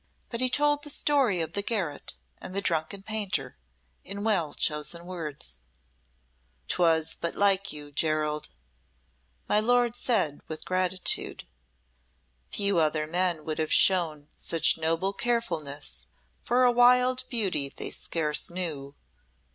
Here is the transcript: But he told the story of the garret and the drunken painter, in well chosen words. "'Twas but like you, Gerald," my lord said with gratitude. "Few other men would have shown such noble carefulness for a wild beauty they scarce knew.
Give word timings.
But 0.29 0.41
he 0.41 0.49
told 0.49 0.81
the 0.81 0.89
story 0.89 1.41
of 1.41 1.53
the 1.53 1.61
garret 1.61 2.15
and 2.39 2.55
the 2.55 2.61
drunken 2.61 3.03
painter, 3.03 3.55
in 4.03 4.23
well 4.23 4.55
chosen 4.55 5.05
words. 5.05 5.59
"'Twas 6.69 7.13
but 7.15 7.35
like 7.35 7.71
you, 7.71 7.91
Gerald," 7.91 8.49
my 9.47 9.59
lord 9.59 9.95
said 9.95 10.41
with 10.47 10.65
gratitude. 10.65 11.45
"Few 12.49 12.79
other 12.79 13.05
men 13.05 13.45
would 13.45 13.59
have 13.59 13.71
shown 13.71 14.29
such 14.33 14.75
noble 14.75 15.13
carefulness 15.13 16.07
for 16.43 16.63
a 16.63 16.71
wild 16.71 17.23
beauty 17.29 17.69
they 17.69 17.91
scarce 17.91 18.49
knew. 18.49 18.95